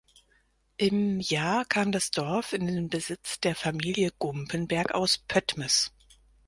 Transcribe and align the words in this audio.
Im 0.77 1.19
Jahr 1.19 1.63
kam 1.63 1.91
das 1.91 2.09
Dorf 2.09 2.53
in 2.53 2.65
den 2.65 2.89
Besitz 2.89 3.39
der 3.39 3.53
Familie 3.55 4.09
Gumppenberg 4.17 4.95
aus 4.95 5.19
Pöttmes. 5.19 5.91